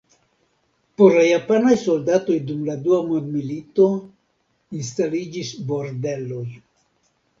[1.01, 3.87] Por la japanaj soldatoj dum la dua mondmilito
[4.81, 6.45] instaliĝis bordeloj.